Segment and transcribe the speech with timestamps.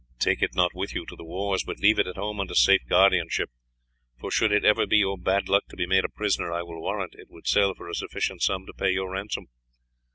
[0.17, 2.81] Take it not with you to the wars, but leave it at home under safe
[2.89, 3.51] guardianship,
[4.19, 6.81] for should it ever be your bad luck to be made a prisoner, I will
[6.81, 9.45] warrant it would sell for a sufficient sum to pay your ransom.